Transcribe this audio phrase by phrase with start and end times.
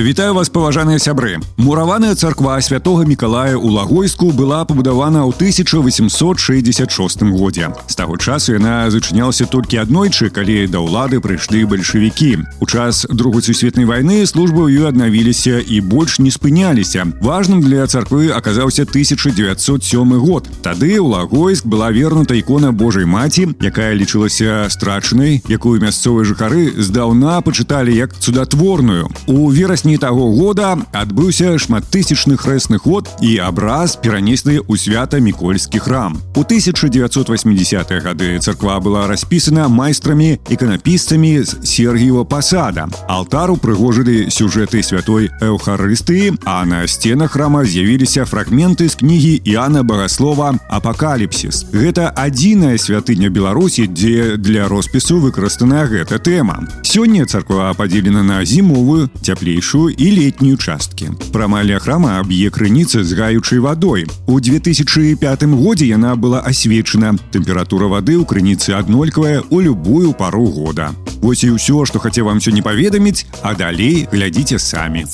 [0.00, 7.68] Вітаю вас паважаныя сябры мураваная царква святого мікалая у лагойску была пабудавана ў 1866 годзе
[7.86, 13.44] з таго часу яна зачынялася толькі аднойчы калі да ўлады прыйшлі бальшавікі у час другой
[13.44, 20.16] сусветнай вайны службы ў ёй аднавіліся і больш не спыняліся важным для царквы аказаўся 1907
[20.16, 26.72] год тады ў лагойск была вернута ікона Божай маці якая лічылася страчанай якую мясцовыя жыхары
[26.80, 33.96] здаўна пачыталі як цудатворную у верасні верасні таго года адбыўся шматтысячны хрэсны ход і абраз
[34.00, 42.24] перанеслі ў свята мікольскі храм у 1980 гады царква была распісана майстрамі іканапісцамі з сергіева
[42.24, 49.84] пасада алтару прыгожылі сюжэты святой эўхарысты а на сценах храма з'явіліся фрагменты з кнігі Іана
[49.84, 58.22] багаслова апакаліпсіс гэта адзіная святыня беларусі дзе для роспісу выкарыстана гэта тэма сёння царква падзелена
[58.22, 61.10] на зімовую цяплейшую першую і летнюю часткі.
[61.32, 64.06] Прамаля храма аб'е крыніцы з гаючай вадой.
[64.26, 67.18] У 2005 годзе яна была асвечана.
[67.34, 70.94] Тэмпература вады ў крыніцы аднолькавая ў любую пару года.
[71.18, 75.04] Вось і ўсё, што хацеў вам сёння паведаміць, а далей глядзіце самі.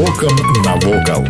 [0.00, 0.32] Вокам
[0.64, 1.28] навокал.